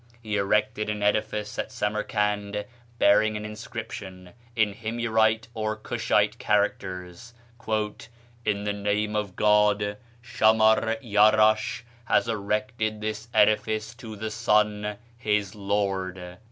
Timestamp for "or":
5.53-5.75